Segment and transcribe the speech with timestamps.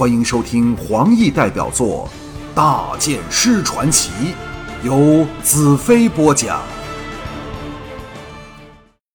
[0.00, 2.08] 欢迎收听黄奕代表作
[2.54, 4.10] 《大剑师传奇》，
[4.82, 6.66] 由子飞播讲。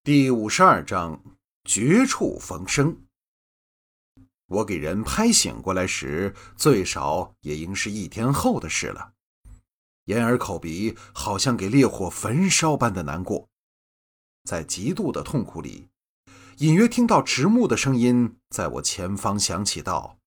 [0.03, 1.19] 第五十二章：
[1.63, 2.95] 绝处逢生。
[4.45, 9.13] 我给人拍醒过来时，最少也应是一天后的事了。
[10.03, 13.49] 眼耳口鼻好像给烈火焚烧般的难过，
[14.43, 15.87] 在极度的痛苦里，
[16.57, 20.19] 隐约听到直木的声音在我前方响起道。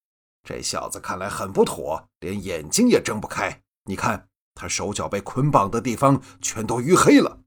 [0.49, 3.63] 这小子看来很不妥，连眼睛也睁不开。
[3.85, 7.43] 你看他手脚被捆绑的地方全都淤黑了。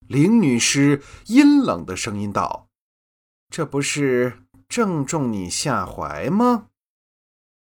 [0.00, 2.70] 林女士阴冷的声音道
[3.50, 6.70] ：“这不是正中你下怀吗？”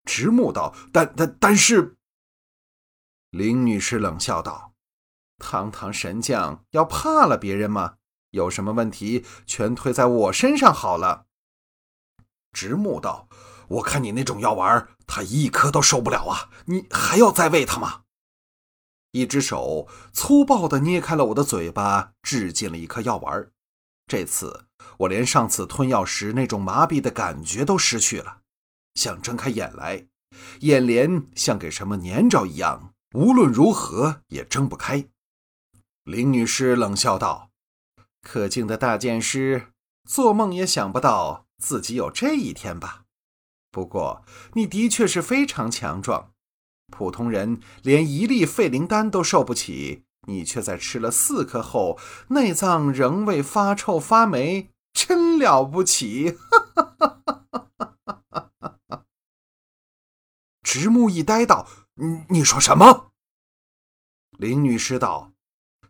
[0.05, 1.97] 直木道：“但但但是。”
[3.31, 4.75] 林女士冷笑道
[5.41, 7.97] ：“堂堂神将要怕了别人吗？
[8.29, 11.25] 有什么问题全推在我身上好了。”
[12.53, 13.27] 直木道。
[13.71, 16.49] 我看你那种药丸，他一颗都受不了啊！
[16.65, 18.01] 你还要再喂他吗？
[19.11, 23.49] 一只手粗暴地捏开了我的嘴巴，掷进了一颗药丸。
[24.07, 24.65] 这次
[24.97, 28.39] 我连上次吞药时那种麻痹的感觉都失去了，
[28.95, 30.05] 想睁开眼来，
[30.59, 35.07] 眼帘像给什么粘着一样，无论如何也睁不开。
[36.03, 37.51] 林女士冷笑道
[38.21, 39.67] ：“可敬的大剑师，
[40.09, 43.00] 做梦也想不到自己有这一天吧？”
[43.71, 46.33] 不过，你的确是非常强壮，
[46.91, 51.97] 普通人连一粒废灵丹都受不起，你却在吃了四颗后，
[52.27, 56.37] 内脏仍未发臭发霉，真了不起！
[60.61, 63.11] 直木一呆道：“你你说什么？”
[64.37, 65.31] 林女士道：“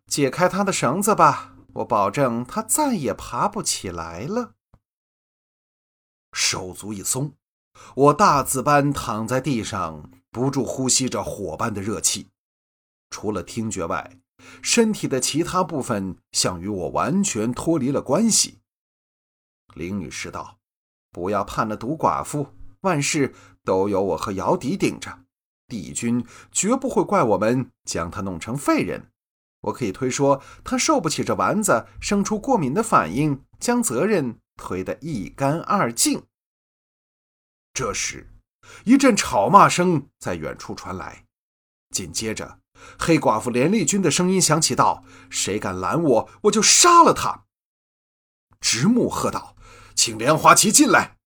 [0.06, 4.54] 解开他的绳子吧，我保证他再也爬不起来了。”
[6.34, 7.34] 手足一松。
[7.96, 12.28] 我大字般躺在地上，不住呼吸着火般的热气。
[13.10, 14.18] 除了听觉外，
[14.62, 18.60] 身体的其他部分像与我完全脱离了关系。
[19.76, 20.58] 林女士道
[21.12, 22.48] ：“不要判了毒寡妇，
[22.82, 23.34] 万事
[23.64, 25.20] 都有我和姚迪顶着。
[25.68, 29.12] 帝君绝不会怪我们将她弄成废人。
[29.62, 36.24] 我可以推说她受不起这丸子，生出过敏的反应，将责任推得一干二净。”
[37.74, 38.30] 这时，
[38.86, 41.26] 一阵吵骂声在远处传来，
[41.90, 42.60] 紧接着，
[43.00, 47.46] 黑寡妇连丽君的声音响起道：“谁敢拦我，我就杀了他！”
[48.60, 49.56] 直木喝道
[49.96, 51.18] ：“请莲花旗进来！”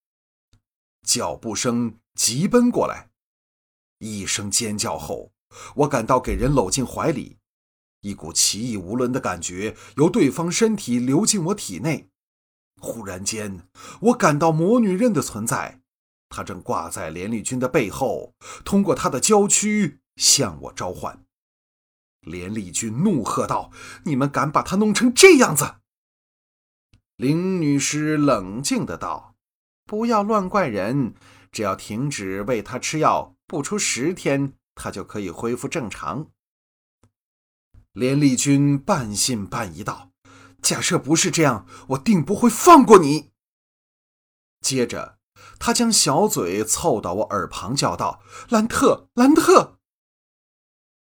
[1.06, 3.10] 脚步声急奔过来，
[4.00, 5.32] 一声尖叫后，
[5.76, 7.38] 我感到给人搂进怀里，
[8.02, 12.10] 一股奇异无伦的感觉由对方身体流进我体内。
[12.80, 13.68] 忽然间，
[14.02, 15.82] 我感到魔女刃的存在。
[16.36, 18.34] 他正挂在连丽君的背后，
[18.66, 21.24] 通过他的娇躯向我召唤。
[22.20, 23.72] 连丽君怒喝道
[24.04, 25.76] ：“你们敢把他弄成这样子？”
[27.16, 29.38] 林女士冷静的道
[29.88, 31.14] ：“不要乱怪人，
[31.54, 36.32] 只要停止喂他吃药，不出十天，他就可以恢复正常。”
[37.94, 40.12] 连丽君半信半疑道
[40.62, 43.32] ：“假设不是这样，我定不会放过你。”
[44.60, 45.18] 接着。
[45.60, 49.80] 他将小嘴凑到我耳旁，叫道：“兰特，兰特！”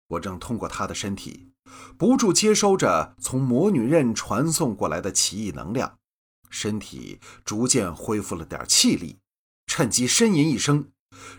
[0.09, 1.51] 我正通过他的身体，
[1.97, 5.97] 不住接收着从魔女刃传送过来的奇异能量，
[6.49, 9.19] 身体逐渐恢复了点气力，
[9.65, 10.91] 趁机呻吟一声，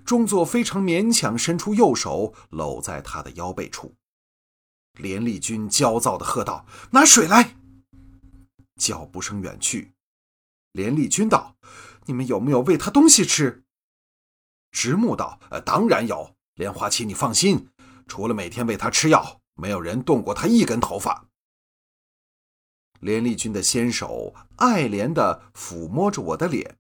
[0.05, 3.95] 装作非常勉强，伸出右手搂在他的腰背处。
[4.99, 7.57] 连丽君焦躁地喝道：“拿水来！”
[8.81, 9.95] 脚步声远去，
[10.73, 11.57] 连丽君道。
[12.07, 13.65] 你们有没有喂他东西吃？
[14.71, 16.35] 直木道：“呃，当然有。
[16.55, 17.69] 莲花七，你放心，
[18.07, 21.29] 除了每天喂他吃药，没有人动过他一根头发。”
[23.01, 26.77] 连丽君的纤手爱怜地抚摸着我的脸，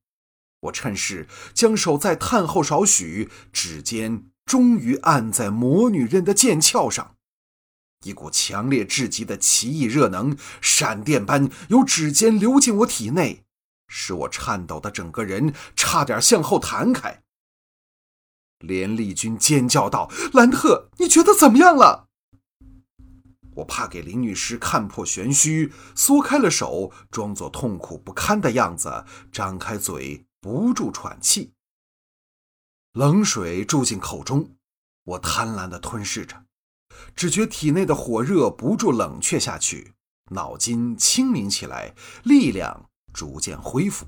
[0.60, 7.16] 我趁势将手再探后少许，指尖终于按在魔女刃的剑鞘上，
[8.04, 13.45] 一股强烈至极的奇异热能闪电般由指尖流进我体内。
[13.88, 17.22] 使我颤抖的整个人差点向后弹开。
[18.60, 22.08] 连丽君尖叫道：“兰特，你觉得怎么样了？”
[23.56, 31.54] 我怕给林女士看破玄虚，缩开了手，装作痛苦不堪的样子，张开嘴，不住喘气。
[32.92, 34.56] 冷水注进口中，
[35.04, 36.44] 我贪婪地吞噬着，
[37.14, 39.94] 只觉体内的火热不住冷却下去，
[40.30, 41.94] 脑筋清明起来，
[42.24, 42.88] 力量。
[43.16, 44.06] 逐渐恢复。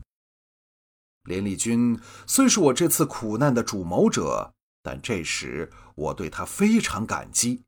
[1.24, 7.64] 连丽君虽是我这次苦难的主谋者，但这时我对他非常感激。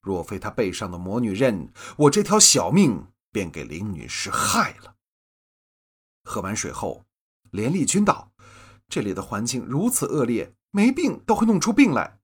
[0.00, 4.96] 若非他背上的魔女刃，我这条小命便给林女士害了。
[6.24, 7.04] 喝完水后，
[7.50, 8.32] 连丽君道
[8.88, 12.18] ：“这里的环境如此恶劣，没病都会弄出病来。”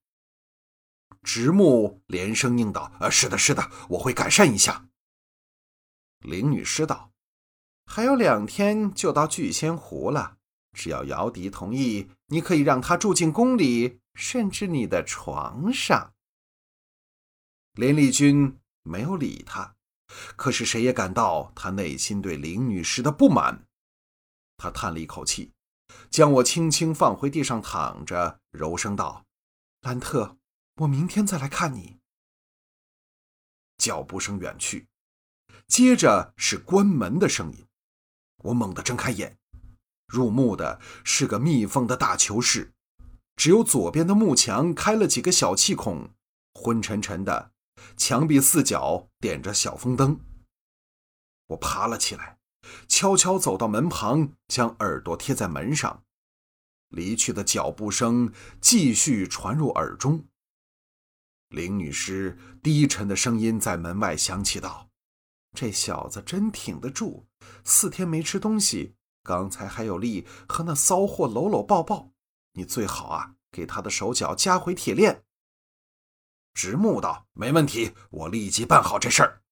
[1.23, 4.89] 直木连声应道：“呃，是的，是的，我会改善一下。”
[6.21, 7.13] 林女士道
[7.87, 10.37] ：“还有两天就到聚仙湖了，
[10.73, 16.13] 只要姚笛同意，你可以让他住进宫里，甚至你的床上。”
[17.73, 19.77] 林丽君没有理他，
[20.35, 23.67] 可是谁也感到他内心对林女士的不满。
[24.57, 25.53] 他叹了一口气，
[26.11, 29.25] 将我轻轻放回地上躺着，柔声道
[29.83, 30.39] ：“兰特，
[30.77, 31.99] 我明天再来看你。”
[33.77, 34.89] 脚步声远去，
[35.67, 37.66] 接着是关门的声音。
[38.47, 39.37] 我猛地睁开眼，
[40.07, 42.73] 入目的是个密封的大囚室，
[43.35, 46.11] 只有左边的幕墙开了几个小气孔，
[46.55, 47.53] 昏沉沉的。
[47.97, 50.21] 墙壁四角点着小风灯。
[51.49, 52.39] 我爬了起来，
[52.89, 56.03] 悄悄走到门旁，将耳朵贴在门上。
[56.89, 60.25] 离去的脚步声继续传入耳中。
[61.49, 64.86] 林女士低沉的声音在门外响起道
[65.57, 67.27] ：“这小子真挺得住，
[67.65, 72.13] 四天没吃东西，刚才还有力和那骚货搂搂抱抱。
[72.53, 75.25] 你最好啊，给他的手脚加回铁链。”
[76.53, 79.43] 直木道：“没问题，我立即办好这事儿。”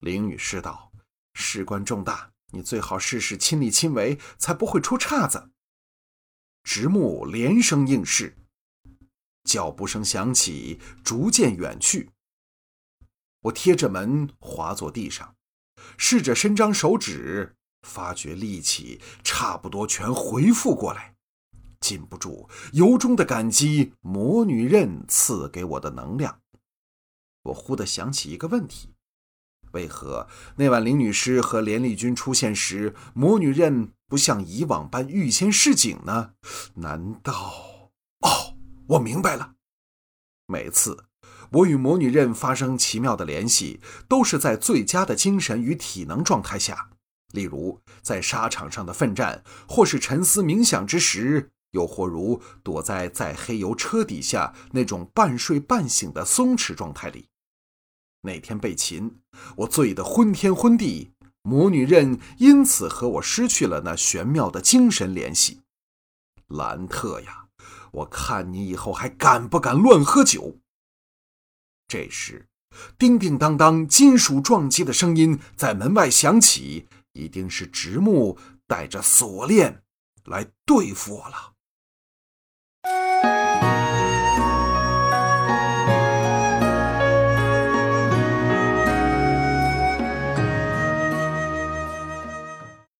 [0.00, 0.90] 林女士道
[1.34, 5.52] ：“事关重大，你最好事事亲力亲为，才不会出岔子。”
[6.64, 8.36] 直木连声应是。
[9.44, 12.10] 脚步声响起，逐渐远去。
[13.44, 15.36] 我贴着门滑坐地上，
[15.96, 21.14] 试着伸张手指，发觉力气差不多全恢复过来。
[21.80, 26.40] 禁不住由衷的感激魔女刃赐给我的能量。
[27.42, 28.94] 我忽地想起一个问题：
[29.72, 30.26] 为何
[30.56, 36.32] 那晚林女士和连丽君出现时，魔女刃不像以往般预先示警呢？
[36.76, 37.90] 难道……
[38.20, 38.56] 哦，
[38.88, 39.56] 我明白了。
[40.46, 41.04] 每次
[41.54, 46.90] 我与魔女刃发生奇妙的联系，都是在最佳的精神与体能状态下，
[47.32, 51.50] 例如在沙场上的奋战，或是沉思冥想之时。
[51.70, 57.26] 又或如躲在在黑油车底下那种半睡半醒的松弛状态里。
[58.22, 59.16] 那天被擒，
[59.56, 61.10] 我醉得昏天昏地，
[61.42, 65.62] 魔女刃因此和我失去了那玄妙的精神联系。
[66.46, 67.46] 兰特呀，
[67.90, 70.58] 我看你以后还敢不敢乱喝酒？
[71.86, 72.46] 这时，
[72.98, 79.82] 叮叮当当金属撞击的声音在门外响起，一定是直木带着锁链
[80.24, 81.53] 来对付我了。